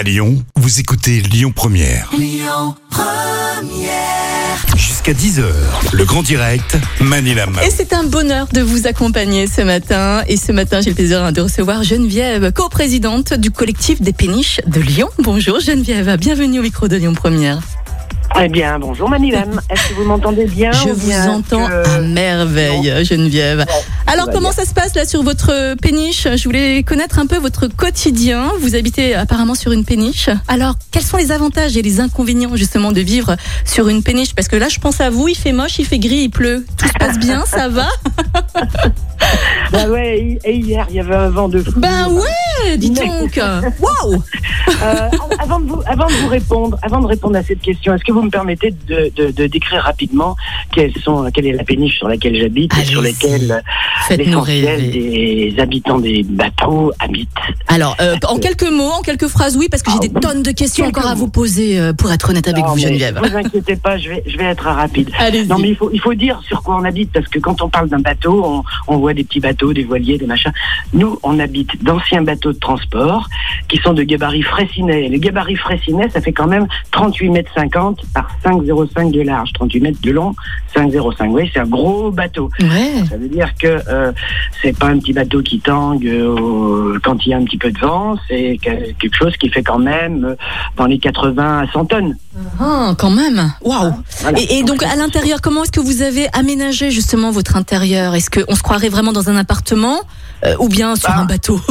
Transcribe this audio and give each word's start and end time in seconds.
À 0.00 0.02
Lyon, 0.02 0.42
vous 0.56 0.80
écoutez 0.80 1.20
Lyon 1.20 1.52
Première. 1.54 2.10
Jusqu'à 4.74 5.12
10h, 5.12 5.42
le 5.92 6.04
grand 6.06 6.22
direct, 6.22 6.78
Manila 7.02 7.44
Mao. 7.44 7.62
Et 7.62 7.68
c'est 7.68 7.92
un 7.92 8.04
bonheur 8.04 8.46
de 8.50 8.62
vous 8.62 8.86
accompagner 8.86 9.46
ce 9.46 9.60
matin. 9.60 10.22
Et 10.26 10.38
ce 10.38 10.52
matin, 10.52 10.80
j'ai 10.80 10.88
le 10.88 10.96
plaisir 10.96 11.30
de 11.34 11.42
recevoir 11.42 11.82
Geneviève, 11.82 12.50
co-présidente 12.50 13.34
du 13.34 13.50
collectif 13.50 14.00
des 14.00 14.14
péniches 14.14 14.62
de 14.66 14.80
Lyon. 14.80 15.10
Bonjour 15.18 15.60
Geneviève, 15.60 16.16
bienvenue 16.16 16.60
au 16.60 16.62
micro 16.62 16.88
de 16.88 16.96
Lyon 16.96 17.12
Première. 17.12 17.58
Eh 18.40 18.48
bien, 18.48 18.78
bonjour 18.78 19.10
Manilam. 19.10 19.60
Est-ce 19.68 19.88
que 19.88 19.94
vous 19.94 20.04
m'entendez 20.04 20.46
bien 20.46 20.70
Je 20.72 20.88
ou 20.90 20.94
vous 20.94 21.06
bien 21.08 21.28
entends 21.30 21.66
que- 21.66 21.96
à 21.96 22.00
merveille, 22.00 23.04
Geneviève. 23.04 23.66
Alors, 24.12 24.26
comment 24.26 24.50
bien. 24.50 24.64
ça 24.64 24.64
se 24.64 24.74
passe 24.74 24.96
là 24.96 25.04
sur 25.06 25.22
votre 25.22 25.76
péniche? 25.76 26.26
Je 26.34 26.44
voulais 26.44 26.82
connaître 26.82 27.20
un 27.20 27.26
peu 27.26 27.36
votre 27.36 27.68
quotidien. 27.68 28.50
Vous 28.58 28.74
habitez 28.74 29.14
apparemment 29.14 29.54
sur 29.54 29.70
une 29.70 29.84
péniche. 29.84 30.28
Alors, 30.48 30.74
quels 30.90 31.04
sont 31.04 31.16
les 31.16 31.30
avantages 31.30 31.76
et 31.76 31.82
les 31.82 32.00
inconvénients 32.00 32.56
justement 32.56 32.90
de 32.90 33.00
vivre 33.00 33.36
sur 33.64 33.88
une 33.88 34.02
péniche? 34.02 34.34
Parce 34.34 34.48
que 34.48 34.56
là, 34.56 34.68
je 34.68 34.80
pense 34.80 35.00
à 35.00 35.10
vous, 35.10 35.28
il 35.28 35.36
fait 35.36 35.52
moche, 35.52 35.78
il 35.78 35.86
fait 35.86 36.00
gris, 36.00 36.22
il 36.24 36.30
pleut. 36.30 36.66
Tout 36.76 36.88
se 36.88 36.92
passe 36.94 37.20
bien, 37.20 37.44
ça 37.46 37.68
va? 37.68 37.88
Bah 39.72 39.86
ouais, 39.88 40.38
et 40.44 40.56
hier, 40.56 40.86
il 40.90 40.96
y 40.96 41.00
avait 41.00 41.14
un 41.14 41.28
vent 41.30 41.48
de 41.48 41.62
fou. 41.62 41.72
Ben 41.78 42.08
ouais, 42.08 42.76
dis 42.76 42.90
donc. 42.90 43.36
Waouh 43.80 44.22
Euh, 44.82 45.08
avant, 45.38 45.60
de 45.60 45.66
vous, 45.68 45.80
avant 45.86 46.06
de 46.06 46.12
vous 46.12 46.28
répondre, 46.28 46.78
avant 46.82 47.00
de 47.00 47.06
répondre 47.06 47.36
à 47.36 47.42
cette 47.42 47.60
question, 47.60 47.94
est-ce 47.94 48.04
que 48.04 48.12
vous 48.12 48.22
me 48.22 48.30
permettez 48.30 48.72
de, 48.88 49.10
de, 49.14 49.30
de 49.30 49.46
décrire 49.46 49.82
rapidement 49.82 50.36
quelles 50.74 50.92
sont, 51.02 51.28
quelle 51.32 51.46
est 51.46 51.52
la 51.52 51.64
péniche 51.64 51.96
sur 51.98 52.08
laquelle 52.08 52.36
j'habite 52.36 52.72
et 52.78 52.84
sur 52.84 53.02
laquelle 53.02 53.62
euh, 54.10 54.16
l'essentiel 54.16 54.90
des 54.90 55.54
habitants 55.58 55.98
des 55.98 56.22
bateaux 56.22 56.92
habitent 56.98 57.28
Alors, 57.68 57.96
euh, 58.00 58.16
en 58.28 58.38
quelques 58.38 58.70
mots, 58.70 58.90
en 58.98 59.02
quelques 59.02 59.28
phrases, 59.28 59.56
oui, 59.56 59.68
parce 59.70 59.82
que 59.82 59.90
j'ai 59.90 59.98
Ah, 60.02 60.08
des 60.08 60.20
tonnes 60.20 60.42
de 60.42 60.50
questions 60.52 60.86
encore 60.86 61.06
à 61.06 61.14
vous 61.14 61.28
poser, 61.28 61.78
euh, 61.78 61.92
pour 61.92 62.10
être 62.12 62.30
honnête 62.30 62.48
avec 62.48 62.64
Non, 62.64 62.72
vous, 62.72 62.78
Geneviève. 62.78 63.20
Ne 63.22 63.28
vous 63.28 63.36
inquiétez 63.36 63.76
pas, 63.76 63.98
je 63.98 64.08
vais, 64.10 64.22
je 64.26 64.36
vais 64.36 64.44
être 64.44 64.64
rapide. 64.64 65.10
Non, 65.48 65.58
mais 65.58 65.70
il 65.70 65.76
faut, 65.76 65.90
il 65.92 66.00
faut 66.00 66.14
dire 66.14 66.40
sur 66.46 66.62
quoi 66.62 66.76
on 66.80 66.84
habite, 66.84 67.12
parce 67.12 67.28
que 67.28 67.38
quand 67.38 67.60
on 67.62 67.68
parle 67.68 67.88
d'un 67.88 67.98
bateau, 68.00 68.42
on, 68.44 68.94
on 68.94 68.98
voit 68.98 69.09
des 69.14 69.24
petits 69.24 69.40
bateaux, 69.40 69.72
des 69.72 69.84
voiliers, 69.84 70.18
des 70.18 70.26
machins. 70.26 70.52
Nous, 70.92 71.18
on 71.22 71.38
habite 71.38 71.82
d'anciens 71.82 72.22
bateaux 72.22 72.52
de 72.52 72.58
transport 72.58 73.28
qui 73.68 73.78
sont 73.78 73.92
de 73.92 74.02
gabarit 74.02 74.42
Fraissinet. 74.42 75.06
Et 75.06 75.08
Le 75.08 75.18
gabarit 75.18 75.56
Fraissinet, 75.56 76.08
ça 76.10 76.20
fait 76.20 76.32
quand 76.32 76.46
même 76.46 76.66
38 76.92 77.28
mètres 77.30 77.50
50 77.54 78.00
par 78.14 78.30
5,05 78.44 79.12
de 79.12 79.22
large, 79.22 79.52
38 79.54 79.80
mètres 79.80 80.00
de 80.02 80.10
long, 80.10 80.34
5,05. 80.76 81.28
Oui, 81.30 81.50
c'est 81.52 81.60
un 81.60 81.66
gros 81.66 82.10
bateau. 82.10 82.50
Ouais. 82.60 83.04
Ça 83.08 83.16
veut 83.16 83.28
dire 83.28 83.50
que 83.58 83.80
euh, 83.88 84.12
c'est 84.62 84.76
pas 84.78 84.86
un 84.88 84.98
petit 84.98 85.12
bateau 85.12 85.42
qui 85.42 85.60
tangue 85.60 86.06
euh, 86.06 86.98
quand 87.02 87.24
il 87.26 87.30
y 87.30 87.34
a 87.34 87.36
un 87.38 87.44
petit 87.44 87.58
peu 87.58 87.70
de 87.70 87.78
vent, 87.78 88.16
c'est 88.28 88.58
que- 88.62 88.92
quelque 88.92 89.16
chose 89.16 89.36
qui 89.36 89.48
fait 89.48 89.62
quand 89.62 89.78
même 89.78 90.24
euh, 90.24 90.34
dans 90.76 90.86
les 90.86 90.98
80 90.98 91.60
à 91.60 91.72
100 91.72 91.84
tonnes. 91.86 92.16
Ah, 92.60 92.94
quand 92.98 93.10
même. 93.10 93.52
Waouh. 93.62 93.92
Voilà. 94.20 94.38
Et, 94.38 94.58
et 94.58 94.62
donc 94.62 94.82
à 94.82 94.94
l'intérieur, 94.96 95.40
comment 95.42 95.62
est-ce 95.64 95.72
que 95.72 95.80
vous 95.80 96.02
avez 96.02 96.28
aménagé 96.32 96.90
justement 96.90 97.30
votre 97.30 97.56
intérieur? 97.56 98.14
Est-ce 98.14 98.30
qu'on 98.30 98.54
se 98.54 98.62
croirait 98.62 98.88
vraiment 98.88 98.99
dans 99.12 99.28
un 99.30 99.36
appartement 99.36 100.00
euh, 100.44 100.54
ou 100.60 100.68
bien 100.68 100.94
sur 100.96 101.10
Ah. 101.12 101.20
un 101.20 101.24
bateau 101.24 101.60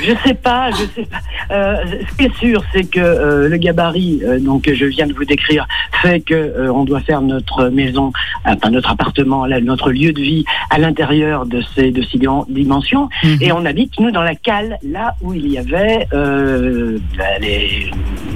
Je 0.00 0.12
sais 0.24 0.34
pas, 0.34 0.70
je 0.70 0.84
sais 0.94 1.04
pas. 1.04 1.18
Euh, 1.52 1.74
ce 2.08 2.16
qui 2.16 2.24
est 2.26 2.36
sûr, 2.38 2.62
c'est 2.72 2.84
que 2.84 3.00
euh, 3.00 3.48
le 3.48 3.56
gabarit, 3.56 4.20
euh, 4.24 4.38
donc 4.38 4.62
que 4.62 4.72
je 4.72 4.84
viens 4.84 5.08
de 5.08 5.12
vous 5.12 5.24
décrire, 5.24 5.66
fait 6.00 6.20
que 6.20 6.70
on 6.70 6.84
doit 6.84 7.00
faire 7.00 7.20
notre 7.22 7.68
maison, 7.70 8.12
enfin 8.44 8.70
notre 8.70 8.90
appartement, 8.92 9.46
là, 9.46 9.60
notre 9.60 9.90
lieu 9.90 10.12
de 10.12 10.20
vie 10.22 10.44
à 10.70 10.78
l'intérieur 10.78 11.44
de 11.44 11.60
ces 11.74 11.90
de 11.90 12.02
ces 12.02 12.18
dim- 12.18 12.46
dimensions, 12.48 13.08
Mhm. 13.24 13.38
et 13.40 13.50
on 13.50 13.64
habite 13.64 13.98
nous 13.98 14.12
dans 14.12 14.22
la 14.22 14.36
cale, 14.36 14.78
là 14.88 15.16
où 15.22 15.34
il 15.34 15.48
y 15.48 15.58
avait 15.58 16.06
bah, 16.12 17.38
les, 17.40 17.90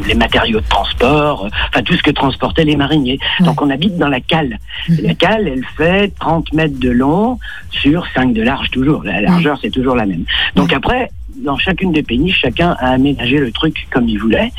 les 0.07 0.15
matériaux 0.15 0.61
de 0.61 0.69
transport, 0.69 1.47
euh, 1.47 1.49
enfin 1.69 1.83
tout 1.83 1.95
ce 1.95 2.03
que 2.03 2.11
transportaient 2.11 2.65
les 2.65 2.77
mariniers. 2.77 3.19
Ouais. 3.41 3.47
Donc 3.47 3.63
on 3.63 3.71
habite 3.71 3.97
dans 3.97 4.09
la 4.09 4.21
cale. 4.21 4.59
Mhm. 4.89 4.99
La 5.03 5.15
cale, 5.15 5.49
elle 5.49 5.65
fait 5.77 6.13
30 6.19 6.53
mètres 6.53 6.79
de 6.79 6.91
long 6.91 7.39
sur 7.71 8.07
5 8.15 8.33
de 8.33 8.43
large 8.43 8.71
toujours. 8.71 9.03
La 9.05 9.21
largeur, 9.21 9.59
c'est 9.61 9.71
toujours 9.71 9.97
la 9.97 10.07
même. 10.07 10.25
Donc 10.55 10.73
après, 10.73 11.11
dans 11.37 11.57
chacune 11.59 11.93
des 11.93 12.03
péniches, 12.03 12.41
chacun 12.41 12.77
a 12.79 12.91
aménagé 12.91 13.39
le 13.39 13.51
truc 13.53 13.87
comme 13.93 14.09
il 14.09 14.19
voulait. 14.19 14.53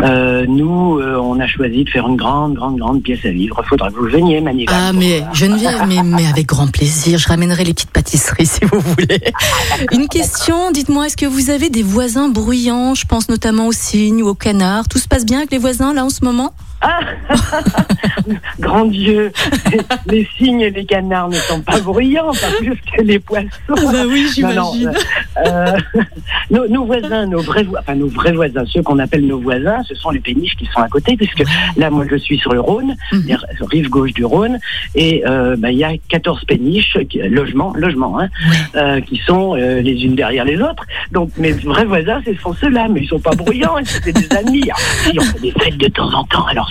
Euh, 0.00 0.44
nous, 0.46 0.98
euh, 0.98 1.16
on 1.16 1.38
a 1.40 1.46
choisi 1.46 1.84
de 1.84 1.90
faire 1.90 2.06
une 2.08 2.16
grande, 2.16 2.54
grande, 2.54 2.78
grande 2.78 3.02
pièce 3.02 3.24
à 3.24 3.30
vivre. 3.30 3.62
Faudra 3.68 3.90
que 3.90 3.96
vous 3.96 4.08
veniez, 4.08 4.40
Manila. 4.40 4.72
Ah 4.74 4.92
mais 4.92 5.22
Geneviève, 5.32 5.84
mais, 5.86 6.02
mais 6.02 6.26
avec 6.26 6.46
grand 6.46 6.70
plaisir, 6.70 7.18
je 7.18 7.28
ramènerai 7.28 7.64
les 7.64 7.74
petites 7.74 7.90
pâtisseries 7.90 8.46
si 8.46 8.64
vous 8.64 8.80
voulez. 8.80 9.20
Une 9.92 10.08
question, 10.08 10.70
dites-moi, 10.72 11.06
est-ce 11.06 11.16
que 11.16 11.26
vous 11.26 11.50
avez 11.50 11.70
des 11.70 11.82
voisins 11.82 12.28
bruyants? 12.28 12.94
Je 12.94 13.06
pense 13.06 13.28
notamment 13.28 13.66
aux 13.66 13.72
cygnes 13.72 14.22
ou 14.22 14.28
aux 14.28 14.34
canards. 14.34 14.88
Tout 14.88 14.98
se 14.98 15.08
passe 15.08 15.24
bien 15.24 15.38
avec 15.38 15.50
les 15.50 15.58
voisins 15.58 15.92
là 15.92 16.04
en 16.04 16.10
ce 16.10 16.24
moment? 16.24 16.52
Grand 18.60 18.86
Dieu, 18.86 19.32
les 20.06 20.26
cygnes 20.36 20.60
et 20.60 20.70
les 20.70 20.84
canards 20.84 21.28
ne 21.28 21.34
sont 21.34 21.60
pas 21.60 21.80
bruyants, 21.80 22.32
pas 22.32 22.50
plus 22.58 22.76
que 22.96 23.02
les 23.02 23.18
poissons. 23.18 23.48
bah 23.68 24.04
oui, 24.08 24.26
Non, 24.40 24.54
non, 24.54 24.72
euh, 25.46 25.76
nos, 26.50 26.68
nos 26.68 26.84
voisins, 26.84 27.26
nos 27.26 27.40
vrais, 27.40 27.66
enfin 27.78 27.94
nos 27.94 28.08
vrais 28.08 28.32
voisins, 28.32 28.64
ceux 28.66 28.82
qu'on 28.82 28.98
appelle 28.98 29.26
nos 29.26 29.38
voisins, 29.40 29.82
ce 29.86 29.94
sont 29.94 30.10
les 30.10 30.20
péniches 30.20 30.56
qui 30.56 30.66
sont 30.66 30.80
à 30.80 30.88
côté, 30.88 31.16
puisque 31.16 31.42
là, 31.76 31.90
moi, 31.90 32.04
je 32.10 32.16
suis 32.16 32.38
sur 32.38 32.52
le 32.52 32.60
Rhône, 32.60 32.94
Mhm. 33.12 33.36
rive 33.70 33.88
gauche 33.90 34.12
du 34.12 34.24
Rhône, 34.24 34.58
et 34.94 35.22
euh, 35.26 35.56
bah, 35.58 35.70
il 35.70 35.78
y 35.78 35.84
a 35.84 35.92
14 36.08 36.44
péniches, 36.44 36.96
logements, 37.14 37.72
logements, 37.76 38.18
hein, 38.20 38.28
euh, 38.76 39.00
qui 39.00 39.16
sont 39.26 39.54
euh, 39.56 39.80
les 39.82 40.04
unes 40.04 40.14
derrière 40.14 40.44
les 40.44 40.60
autres. 40.60 40.84
Donc 41.12 41.30
mes 41.36 41.52
vrais 41.52 41.84
voisins, 41.84 42.20
ce 42.24 42.34
sont 42.36 42.52
ceux-là, 42.54 42.88
mais 42.90 43.00
ils 43.02 43.08
sont 43.08 43.18
pas 43.20 43.34
bruyants, 43.34 43.76
hein, 43.76 43.82
c'est 43.84 44.12
des 44.12 44.36
amis. 44.36 44.62
Alors, 44.64 44.78
si 44.78 45.18
on 45.18 45.22
fait 45.22 45.40
des 45.40 45.50
fêtes 45.52 45.76
de 45.78 45.88
temps 45.88 46.12
en 46.14 46.24
temps, 46.24 46.46
alors 46.46 46.70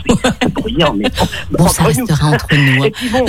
bruyant, 0.54 0.94
mais 0.96 1.06
bon, 1.52 1.64
Bon, 1.64 1.68
ça 1.68 1.84
entre 1.84 1.94
nous. 2.00 2.06
restera 2.06 2.28
entre 2.30 2.56
nous. 2.56 2.84
hein. 2.84 2.86
Et 2.88 2.92
puis 2.92 3.10
bon, 3.10 3.26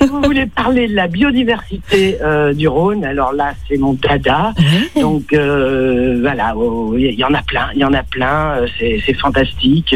si 0.00 0.06
vous 0.08 0.22
voulez 0.22 0.46
parler 0.46 0.88
de 0.88 0.94
la 0.94 1.06
biodiversité 1.08 2.18
euh, 2.22 2.52
du 2.54 2.68
Rhône, 2.68 3.04
alors 3.04 3.32
là, 3.32 3.52
c'est 3.68 3.76
mon 3.76 3.94
dada. 3.94 4.52
Donc 5.00 5.32
euh, 5.32 6.18
voilà, 6.20 6.54
oh, 6.56 6.94
il 6.96 7.14
y 7.14 7.24
en 7.24 7.34
a 7.34 7.42
plein, 7.42 7.68
il 7.74 7.80
y 7.80 7.84
en 7.84 7.92
a 7.92 8.02
plein, 8.02 8.56
euh, 8.58 8.66
c'est 8.78 9.14
fantastique. 9.14 9.94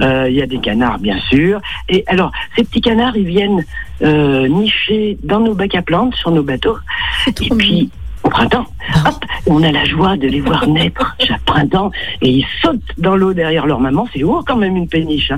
Euh, 0.00 0.26
Il 0.28 0.34
y 0.36 0.42
a 0.42 0.46
des 0.46 0.58
canards, 0.58 0.98
bien 0.98 1.18
sûr. 1.30 1.60
Et 1.88 2.04
alors, 2.06 2.30
ces 2.56 2.64
petits 2.64 2.80
canards, 2.80 3.16
ils 3.16 3.26
viennent 3.26 3.64
euh, 4.02 4.48
nicher 4.48 5.18
dans 5.22 5.40
nos 5.40 5.54
bacs 5.54 5.74
à 5.74 5.82
plantes, 5.82 6.14
sur 6.14 6.30
nos 6.30 6.42
bateaux. 6.42 6.78
Et 7.26 7.48
puis, 7.50 7.90
au 8.30 8.32
printemps, 8.32 8.66
Ah. 8.94 9.08
hop, 9.08 9.24
on 9.46 9.62
a 9.62 9.72
la 9.72 9.84
joie 9.84 10.16
de 10.16 10.28
les 10.28 10.40
voir 10.40 10.66
naître 10.68 11.16
chaque 11.26 11.42
printemps. 11.42 11.90
Et 12.22 12.30
ils 12.30 12.46
sautent 12.62 12.80
dans 12.98 13.16
l'eau 13.16 13.32
derrière 13.34 13.66
leur 13.66 13.80
maman. 13.80 14.06
C'est 14.12 14.22
haut 14.22 14.42
quand 14.46 14.56
même 14.56 14.76
une 14.76 14.88
péniche. 14.88 15.30
Hein. 15.32 15.36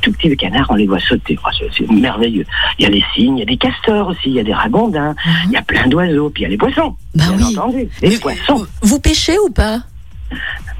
Tout 0.00 0.12
petits 0.12 0.36
canards, 0.36 0.66
on 0.70 0.74
les 0.74 0.86
voit 0.86 0.98
sauter. 1.00 1.38
Oh, 1.44 1.48
c'est- 1.76 1.90
merveilleux. 1.90 2.44
Il 2.78 2.82
y 2.84 2.86
a 2.86 2.90
les 2.90 3.04
cygnes, 3.14 3.36
il 3.36 3.40
y 3.40 3.42
a 3.42 3.46
des 3.46 3.56
castors 3.56 4.08
aussi, 4.08 4.26
il 4.26 4.32
y 4.34 4.40
a 4.40 4.44
des 4.44 4.54
ragondins, 4.54 5.14
il 5.46 5.52
y 5.52 5.56
a 5.56 5.62
plein 5.62 5.86
d'oiseaux, 5.86 6.30
puis 6.30 6.42
il 6.42 6.44
y 6.44 6.46
a 6.46 6.50
les 6.50 6.56
poissons. 6.58 6.94
Bah 7.14 7.24
bien 7.36 7.46
oui. 7.46 7.56
entendu. 7.58 7.88
Les 8.02 8.08
Mais 8.10 8.18
poissons. 8.18 8.66
Vous 8.82 8.98
pêchez 9.00 9.38
ou 9.38 9.50
pas? 9.50 9.78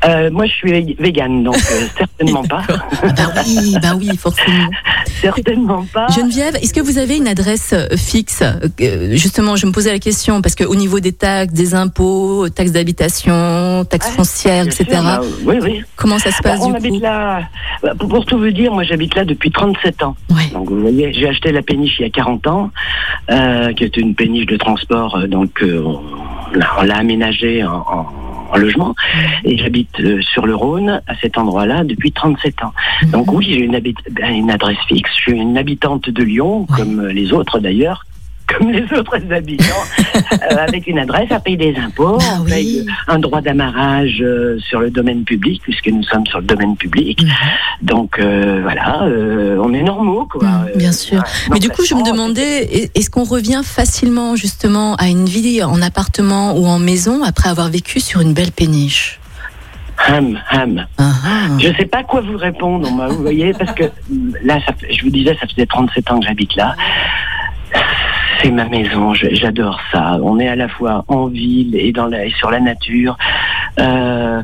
Euh, 0.05 0.31
moi, 0.31 0.45
je 0.47 0.53
suis 0.53 0.71
vég- 0.73 0.97
végane, 1.01 1.45
donc 1.45 1.57
euh, 1.57 1.87
certainement 1.97 2.43
pas. 2.45 2.63
Bah 3.03 3.43
oui, 3.47 3.77
bah 3.81 3.93
oui, 3.97 4.11
forcément. 4.17 4.69
certainement 5.21 5.85
pas. 5.93 6.07
Geneviève, 6.09 6.57
est-ce 6.57 6.73
que 6.75 6.81
vous 6.81 6.99
avez 6.99 7.17
une 7.17 7.29
adresse 7.29 7.73
euh, 7.73 7.97
fixe 7.97 8.43
Euh, 8.81 9.11
Justement, 9.17 9.57
je 9.57 9.67
me 9.67 9.73
posais 9.73 9.93
la 9.93 9.99
question 9.99 10.43
parce 10.43 10.55
qu'au 10.55 10.75
niveau 10.75 11.01
des 11.01 11.13
taxes, 11.13 11.53
des 11.53 11.75
impôts, 11.75 12.49
taxes 12.49 12.73
d'habitation, 12.73 13.85
taxes 13.89 14.09
Ouais, 14.11 14.17
foncières, 14.17 14.65
etc. 14.67 14.85
sûr, 14.93 15.03
bah, 15.03 15.21
oui, 15.45 15.57
oui. 15.63 15.83
Comment 15.97 16.19
ça 16.19 16.31
se 16.31 16.43
passe 16.43 16.61
on 16.63 16.71
du 16.71 16.77
habite 16.77 16.93
coup 16.95 17.01
là, 17.01 17.43
bah, 17.83 17.93
pour, 17.99 18.09
pour 18.09 18.25
tout 18.27 18.39
vous 18.39 18.51
dire, 18.51 18.73
moi 18.73 18.83
j'habite 18.85 19.15
là 19.15 19.25
depuis 19.25 19.51
37 19.51 20.03
ans. 20.03 20.17
Ouais. 20.31 20.47
Donc 20.53 20.69
vous 20.71 20.81
voyez, 20.81 21.13
j'ai 21.13 21.29
acheté 21.29 21.53
la 21.53 21.63
péniche 21.63 21.95
il 21.99 22.03
y 22.03 22.07
a 22.07 22.11
40 22.11 22.47
ans, 22.47 22.71
euh, 23.31 23.73
qui 23.73 23.85
était 23.85 24.01
une 24.01 24.15
péniche 24.15 24.47
de 24.47 24.57
transport, 24.57 25.27
donc 25.29 25.63
euh, 25.63 25.83
on 25.85 26.03
l'a- 26.59 26.71
on 26.79 26.83
l'a 26.83 26.97
aménagée 26.97 27.65
en, 27.65 27.77
en- 27.79 28.07
en 28.57 28.61
logement, 28.61 28.95
et 29.45 29.57
j'habite 29.59 30.01
euh, 30.01 30.21
sur 30.23 30.47
le 30.47 30.55
Rhône, 30.55 31.03
à 31.07 31.15
cet 31.21 31.39
endroit-là, 31.39 31.85
depuis 31.85 32.13
37 32.13 32.63
ans. 32.63 32.73
Donc 33.13 33.33
oui, 33.33 33.47
j'ai 33.51 33.61
une, 33.61 33.79
ben, 34.11 34.35
une 34.35 34.51
adresse 34.51 34.79
fixe, 34.89 35.11
je 35.17 35.23
suis 35.23 35.33
une 35.33 35.59
habitante 35.59 36.09
de 36.11 36.23
Lyon, 36.23 36.67
comme 36.67 37.01
euh, 37.01 37.13
les 37.13 37.33
autres 37.33 37.59
d'ailleurs, 37.59 38.06
comme 38.47 38.71
les 38.71 38.85
autres 38.97 39.19
habitants, 39.33 39.65
euh, 40.33 40.57
avec 40.57 40.87
une 40.87 40.99
adresse, 40.99 41.31
à 41.31 41.41
payer 41.41 41.57
des 41.57 41.77
impôts, 41.79 42.19
Bah 42.19 42.25
on 42.39 42.45
oui. 42.45 42.51
paye 42.51 42.87
euh, 42.89 43.13
un 43.15 43.19
droit 43.19 43.41
d'amarrage 43.41 44.19
euh, 44.23 44.59
sur 44.61 44.81
le 44.81 44.91
domaine 44.91 45.25
public, 45.25 45.61
puisque 45.63 45.89
nous 45.89 46.03
sommes 46.05 46.27
sur 46.27 46.39
le 46.41 46.45
domaine 46.47 46.77
public. 46.77 47.23
Mhm. 47.23 47.31
Donc 47.83 48.19
euh, 48.19 48.61
voilà, 48.63 49.03
on 49.61 49.73
est 49.75 49.83
normaux, 49.83 50.27
quoi. 50.31 50.45
Mm, 50.49 50.69
bien 50.79 50.93
sûr. 50.93 51.19
voilà. 51.19 51.31
Mais 51.53 51.59
du 51.59 51.69
coup, 51.71 51.85
je 51.85 51.95
me 51.95 52.05
demandais, 52.05 52.65
est- 52.65 52.97
est-ce 52.97 53.11
qu'on 53.11 53.25
revient 53.25 53.63
facilement 53.65 54.37
justement 54.37 54.95
à 54.97 55.09
une 55.09 55.27
vie 55.27 55.63
en 55.63 55.83
appartement 55.83 56.57
ou 56.57 56.67
en 56.67 56.79
maison 56.79 57.23
après 57.25 57.49
avoir 57.49 57.69
vécu 57.69 58.01
sur 58.01 58.21
une 58.21 58.33
belle 58.33 58.53
péniche? 58.53 59.21
Ham, 60.09 60.39
ham. 60.51 60.87
Ah, 60.99 61.11
ah. 61.25 61.31
Je 61.59 61.69
sais 61.79 61.87
pas 61.87 62.05
quoi 62.05 62.21
vous 62.21 62.37
répondre, 62.37 62.87
vous 63.09 63.23
voyez, 63.23 63.53
parce 63.55 63.73
que 63.73 63.85
là, 64.45 64.59
ça, 64.67 64.73
je 64.91 65.03
vous 65.03 65.11
disais, 65.11 65.35
ça 65.41 65.47
faisait 65.49 65.65
37 65.67 66.11
ans 66.11 66.21
que 66.21 66.27
j'habite 66.27 66.55
là. 66.55 66.77
C'est 68.43 68.51
ma 68.51 68.67
maison, 68.67 69.15
j'adore 69.15 69.81
ça. 69.93 70.19
On 70.23 70.39
est 70.39 70.49
à 70.49 70.57
la 70.57 70.69
fois 70.69 71.05
en 71.09 71.27
ville 71.27 71.75
et 71.77 71.93
dans 71.93 72.07
la, 72.07 72.25
et 72.27 72.31
sur 72.33 72.51
la 72.51 72.61
nature. 72.61 73.17
Euh, 73.79 74.43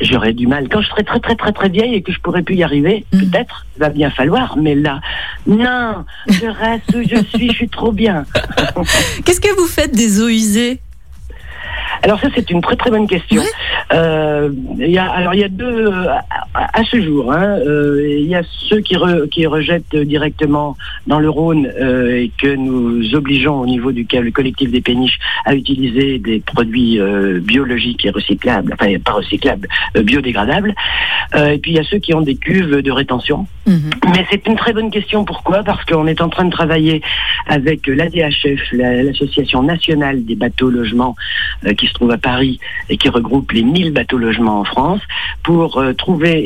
j'aurais 0.00 0.32
du 0.32 0.46
mal. 0.46 0.68
Quand 0.68 0.80
je 0.82 0.88
serai 0.88 1.04
très 1.04 1.20
très 1.20 1.34
très 1.36 1.52
très 1.52 1.68
vieille 1.68 1.94
et 1.94 2.02
que 2.02 2.12
je 2.12 2.20
pourrai 2.20 2.42
plus 2.42 2.56
y 2.56 2.62
arriver, 2.64 3.04
Mhm. 3.12 3.30
peut-être, 3.30 3.66
va 3.78 3.88
bien 3.88 4.10
falloir. 4.10 4.56
Mais 4.56 4.74
là, 4.74 5.00
non, 5.46 6.04
je 6.28 6.46
reste 6.46 6.94
où 6.94 7.02
je 7.02 7.22
suis, 7.36 7.48
je 7.50 7.54
suis 7.56 7.68
trop 7.68 7.92
bien. 7.92 8.24
Qu'est-ce 9.24 9.40
que 9.40 9.54
vous 9.56 9.66
faites 9.66 9.92
des 9.92 10.20
eaux 10.22 10.28
usées? 10.28 10.80
Alors 12.02 12.18
ça, 12.20 12.28
c'est 12.34 12.50
une 12.50 12.62
très 12.62 12.76
très 12.76 12.90
bonne 12.90 13.06
question. 13.06 13.42
Ouais. 13.42 13.48
Euh, 13.92 14.50
il 14.78 14.90
y 14.90 14.98
a, 14.98 15.10
alors 15.10 15.34
il 15.34 15.40
y 15.40 15.44
a 15.44 15.48
deux 15.48 15.86
euh, 15.92 16.06
à, 16.54 16.82
ce 16.84 17.00
jour. 17.00 17.32
hein, 17.32 17.58
euh, 17.66 18.16
il 18.20 18.26
y 18.26 18.34
a 18.34 18.42
ceux 18.68 18.80
qui, 18.80 18.94
re- 18.96 19.28
qui 19.28 19.46
rejettent 19.46 19.94
directement 19.96 20.76
dans 21.06 21.20
le 21.20 21.28
Rhône 21.30 21.66
euh, 21.80 22.16
et 22.16 22.30
que 22.40 22.54
nous 22.54 23.14
obligeons 23.14 23.60
au 23.60 23.66
niveau 23.66 23.92
du 23.92 24.06
le 24.12 24.30
collectif 24.30 24.70
des 24.70 24.80
péniches 24.80 25.18
à 25.44 25.54
utiliser 25.54 26.18
des 26.18 26.40
produits 26.40 26.98
euh, 26.98 27.38
biologiques 27.40 28.04
et 28.04 28.10
recyclables, 28.10 28.74
enfin 28.74 28.92
pas 29.04 29.12
recyclables, 29.12 29.68
euh, 29.96 30.02
biodégradables. 30.02 30.74
Euh, 31.36 31.50
et 31.50 31.58
puis 31.58 31.72
il 31.72 31.76
y 31.76 31.80
a 31.80 31.84
ceux 31.84 31.98
qui 31.98 32.12
ont 32.14 32.20
des 32.22 32.34
cuves 32.36 32.82
de 32.82 32.90
rétention. 32.90 33.46
Mhm. 33.66 33.90
Mais 34.14 34.26
c'est 34.30 34.44
une 34.46 34.56
très 34.56 34.72
bonne 34.72 34.90
question. 34.90 35.24
Pourquoi? 35.24 35.62
Parce 35.62 35.84
qu'on 35.84 36.06
est 36.06 36.20
en 36.20 36.28
train 36.28 36.44
de 36.44 36.50
travailler 36.50 37.02
avec 37.46 37.86
l'ADHF, 37.86 38.60
la- 38.72 39.02
l'Association 39.02 39.62
nationale 39.62 40.24
des 40.24 40.34
bateaux 40.34 40.70
logements, 40.70 41.14
euh, 41.66 41.74
qui 41.74 41.86
se 41.86 41.92
trouve 41.92 42.10
à 42.10 42.18
Paris 42.18 42.58
et 42.88 42.96
qui 42.96 43.08
regroupe 43.08 43.52
les 43.52 43.62
1000 43.62 43.92
bateaux 43.92 44.18
logements 44.18 44.60
en 44.60 44.64
France, 44.64 45.00
pour 45.44 45.78
euh, 45.78 45.92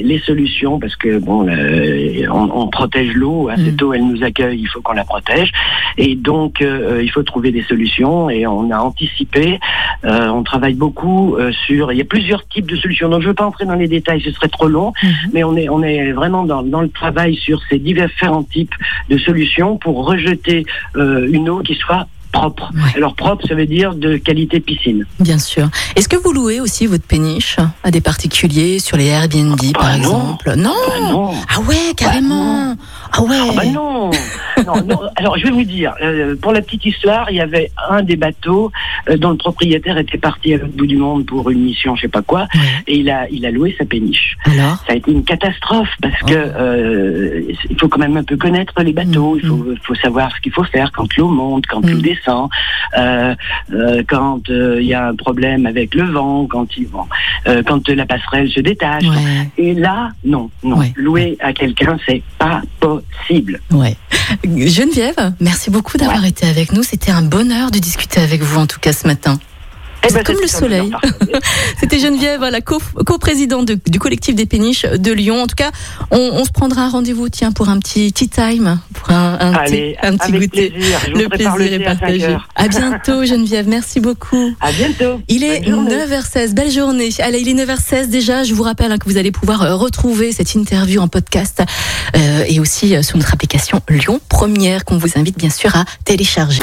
les 0.03 0.19
solutions. 0.19 0.79
Parce 0.79 0.97
que 0.97 1.19
bon, 1.19 1.47
euh, 1.49 2.27
on, 2.33 2.51
on 2.53 2.69
protège 2.69 3.13
l'eau. 3.15 3.49
hein, 3.49 3.55
Mhm. 3.59 3.65
Cette 3.65 3.83
eau, 3.83 3.93
elle 3.93 4.07
nous 4.07 4.23
accueille. 4.25 4.61
Il 4.61 4.67
faut 4.69 4.81
qu'on 4.81 4.93
la 4.95 5.05
protège. 5.05 5.51
Et 5.99 6.15
donc, 6.17 6.61
euh, 6.63 7.01
il 7.03 7.11
faut 7.11 7.23
trouver 7.23 7.51
des 7.53 7.63
solutions. 7.63 8.31
Et 8.31 8.47
on 8.47 8.71
a 8.71 8.79
anticipé. 8.79 9.59
euh, 10.05 10.29
on 10.29 10.43
travaille 10.43 10.75
beaucoup 10.75 11.37
euh, 11.37 11.53
sur. 11.67 11.93
Il 11.93 11.99
y 11.99 12.03
a 12.03 12.05
plusieurs 12.05 12.47
types 12.49 12.67
de 12.71 12.77
solutions. 12.77 13.09
Donc, 13.09 13.21
je 13.21 13.27
ne 13.27 13.31
veux 13.31 13.35
pas 13.35 13.47
entrer 13.47 13.65
dans 13.67 13.75
les 13.75 13.89
détails. 13.89 14.21
Ce 14.21 14.31
serait 14.33 14.49
trop 14.49 14.69
long 14.69 14.93
Mhm. 15.03 15.31
mais 15.33 15.45
on 15.45 15.57
est, 15.57 15.69
on 15.69 15.83
est 15.83 16.13
vraiment 16.13 16.45
dans, 16.45 16.63
dans 16.63 16.81
le 16.81 16.89
travail 16.89 17.35
sur 17.37 17.61
ces 17.69 17.79
différents 17.79 18.43
types 18.45 18.75
de 19.09 19.19
solutions 19.19 19.77
pour 19.77 20.07
rejeter 20.07 20.65
euh, 20.97 21.29
une 21.31 21.49
eau 21.49 21.61
qui 21.61 21.75
soit 21.75 22.07
propre. 22.35 22.71
Ouais. 22.75 22.93
Alors 22.97 23.15
propre, 23.15 23.47
ça 23.49 23.55
veut 23.55 23.67
dire 23.67 23.95
de 23.95 24.17
qualité 24.17 24.59
piscine. 24.61 25.07
Bien 25.21 25.39
sûr. 25.39 25.69
Est-ce 25.97 26.09
que 26.09 26.17
vous 26.17 26.33
louez 26.33 26.61
aussi 26.61 26.87
votre 26.87 27.07
péniche 27.07 27.57
à 27.85 27.91
des 27.91 28.01
particuliers 28.01 28.79
sur 28.81 28.97
les 28.97 29.07
Airbnb, 29.07 29.57
Bah 29.57 29.81
par 29.81 29.91
non. 29.91 29.97
exemple? 29.97 30.55
Non. 30.57 30.75
Ah 30.97 31.01
non, 31.11 31.31
Ah 31.55 31.61
ouais, 31.61 31.95
carrément. 31.97 32.77
Ah 33.17 33.23
ouais. 33.23 33.37
Ah 33.51 33.53
bah 33.57 33.65
non. 33.67 34.11
non, 34.67 34.85
non. 34.87 35.01
Alors 35.17 35.37
je 35.39 35.45
vais 35.45 35.51
vous 35.51 35.65
dire, 35.65 35.95
euh, 36.03 36.35
pour 36.37 36.53
la 36.53 36.61
petite 36.63 36.85
histoire, 36.87 37.31
il 37.31 37.37
y 37.37 37.41
avait 37.41 37.71
un 37.89 38.03
des 38.03 38.17
bateaux 38.17 38.71
euh, 39.09 39.17
dont 39.17 39.31
le 39.31 39.37
propriétaire 39.37 39.99
était 39.99 40.19
parti 40.19 40.55
à 40.55 40.59
l'autre 40.59 40.77
bout 40.77 40.87
du 40.87 40.97
monde 40.97 41.27
pour 41.27 41.51
une 41.51 41.61
mission, 41.61 41.95
je 41.97 42.03
sais 42.03 42.09
pas 42.09 42.23
quoi, 42.23 42.47
Ouais. 42.55 42.61
et 42.87 42.97
il 42.99 43.11
a, 43.11 43.29
il 43.31 43.45
a 43.47 43.51
loué 43.51 43.75
sa 43.79 43.85
péniche. 43.85 44.37
Alors? 44.47 44.77
Ça 44.87 44.93
a 44.93 44.97
été 44.97 45.11
une 45.13 45.25
catastrophe 45.25 45.91
parce 46.01 46.21
que 46.23 46.35
Oh. 46.35 46.57
euh, 46.59 47.41
il 47.71 47.77
faut 47.79 47.89
quand 47.89 47.99
même 48.01 48.17
un 48.17 48.25
peu 48.25 48.37
connaître 48.37 48.75
les 48.83 48.93
bateaux. 48.93 49.35
Mm, 49.37 49.41
Il 49.43 49.49
faut, 49.49 49.65
faut 49.83 49.95
savoir 49.97 50.35
ce 50.35 50.41
qu'il 50.41 50.53
faut 50.53 50.65
faire 50.65 50.91
quand 50.93 51.15
l'eau 51.17 51.29
monte, 51.29 51.67
quand 51.67 51.85
l'eau 51.87 51.99
Mm. 51.99 52.03
descend, 52.03 52.49
euh, 52.99 53.35
euh, 53.73 54.03
quand 54.09 54.41
il 54.49 54.85
y 54.87 54.95
a 54.95 55.09
un 55.09 55.15
problème 55.15 55.67
avec 55.67 55.95
le 55.95 56.05
vent, 56.05 56.47
quand 56.47 56.77
il 56.77 56.87
euh, 57.47 57.63
quand 57.67 57.89
la 57.89 58.07
passerelle 58.07 58.49
se 58.51 58.61
détache. 58.61 59.05
Ouais. 59.05 59.49
Et 59.59 59.75
là, 59.75 60.11
non, 60.25 60.51
non. 60.63 60.79
Ouais. 60.79 60.93
Louer 60.97 61.37
à 61.41 61.53
quelqu'un, 61.53 61.97
c'est 62.07 62.23
pas 62.39 62.61
possible. 62.81 63.04
Ouais. 63.71 63.97
Geneviève, 64.45 65.35
merci 65.41 65.71
beaucoup 65.71 65.99
d'avoir 65.99 66.25
été 66.25 66.47
avec 66.47 66.73
nous. 66.73 66.83
C'était 66.83 67.11
un 67.11 67.23
bonheur 67.23 67.71
de 67.71 67.79
discuter 67.79 68.21
avec 68.21 68.43
vous, 68.43 68.59
en 68.59 68.67
tout 68.67 68.81
cas, 68.81 68.93
ce 68.93 69.07
matin. 69.07 69.39
Eh 70.05 70.09
C'est 70.09 70.15
ben, 70.15 70.25
comme 70.25 70.37
le 70.41 70.47
c'est 70.47 70.59
soleil. 70.59 70.91
C'était 71.81 71.99
Geneviève, 71.99 72.43
la 72.43 72.61
co- 72.61 72.81
co-présidente 73.07 73.67
de- 73.67 73.79
du 73.87 73.99
collectif 73.99 74.35
des 74.35 74.47
péniches 74.47 74.85
de 74.85 75.13
Lyon. 75.13 75.43
En 75.43 75.47
tout 75.47 75.55
cas, 75.57 75.71
on, 76.11 76.19
on 76.35 76.45
se 76.45 76.51
prendra 76.51 76.83
un 76.83 76.89
rendez-vous, 76.91 77.29
tiens, 77.29 77.53
pour 77.53 77.69
un 77.69 77.79
petit 77.79 78.13
tea 78.13 78.29
time, 78.29 78.79
pour 78.93 79.11
un, 79.11 79.39
un 79.41 79.53
Allez, 79.55 79.97
petit, 80.01 80.07
un 80.07 80.17
petit 80.17 80.33
goûter. 80.33 80.71
plaisir. 80.71 81.01
Le 81.15 81.29
plaisir 81.29 81.57
le 81.57 81.65
est 81.65 81.79
thé 81.79 81.87
à 81.87 81.91
5 81.95 81.99
partagé. 82.01 82.37
À 82.55 82.69
bientôt, 82.69 83.25
Geneviève. 83.27 83.69
Merci 83.69 84.01
beaucoup. 84.01 84.55
À 84.61 84.73
bientôt. 84.73 85.21
Il 85.29 85.45
est 85.45 85.61
Bonne 85.61 85.89
journée. 85.89 85.97
9h16, 86.07 86.55
belle 86.55 86.71
journée. 86.71 87.09
Allez, 87.21 87.41
il 87.41 87.49
est 87.49 87.65
9h16 87.65 88.09
déjà. 88.09 88.45
Je 88.45 88.55
vous 88.55 88.63
rappelle 88.63 88.93
hein, 88.93 88.99
que 88.99 89.09
vous 89.09 89.17
allez 89.17 89.33
pouvoir 89.33 89.63
euh, 89.63 89.75
retrouver 89.75 90.33
cette 90.33 90.55
interview 90.55 91.01
en 91.01 91.09
podcast 91.09 91.63
euh, 92.17 92.45
et 92.49 92.61
aussi 92.61 92.95
euh, 92.95 93.03
sur 93.03 93.17
notre 93.17 93.33
application 93.33 93.81
Lyon 93.89 94.21
Première 94.29 94.85
qu'on 94.85 94.99
vous 94.99 95.17
invite 95.17 95.39
bien 95.39 95.51
sûr 95.51 95.75
à 95.77 95.85
télécharger. 96.05 96.63